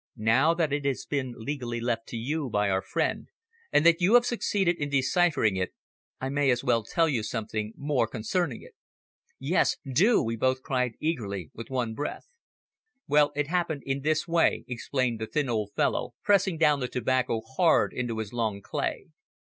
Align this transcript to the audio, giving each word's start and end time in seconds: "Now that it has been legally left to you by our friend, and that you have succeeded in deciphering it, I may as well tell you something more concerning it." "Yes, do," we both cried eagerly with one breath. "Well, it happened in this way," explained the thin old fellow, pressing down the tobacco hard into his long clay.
"Now 0.17 0.55
that 0.55 0.73
it 0.73 0.83
has 0.85 1.05
been 1.05 1.35
legally 1.37 1.79
left 1.79 2.07
to 2.07 2.17
you 2.17 2.49
by 2.49 2.71
our 2.71 2.81
friend, 2.81 3.27
and 3.71 3.85
that 3.85 4.01
you 4.01 4.15
have 4.15 4.25
succeeded 4.25 4.77
in 4.79 4.89
deciphering 4.89 5.57
it, 5.57 5.75
I 6.19 6.29
may 6.29 6.49
as 6.49 6.63
well 6.63 6.81
tell 6.83 7.07
you 7.07 7.21
something 7.21 7.73
more 7.77 8.07
concerning 8.07 8.63
it." 8.63 8.73
"Yes, 9.37 9.77
do," 9.85 10.23
we 10.23 10.35
both 10.35 10.63
cried 10.63 10.93
eagerly 10.99 11.51
with 11.53 11.69
one 11.69 11.93
breath. 11.93 12.25
"Well, 13.07 13.31
it 13.35 13.45
happened 13.45 13.83
in 13.85 14.01
this 14.01 14.27
way," 14.27 14.65
explained 14.67 15.19
the 15.21 15.27
thin 15.27 15.47
old 15.49 15.71
fellow, 15.75 16.15
pressing 16.23 16.57
down 16.57 16.79
the 16.79 16.87
tobacco 16.87 17.39
hard 17.41 17.93
into 17.93 18.17
his 18.17 18.33
long 18.33 18.59
clay. 18.63 19.09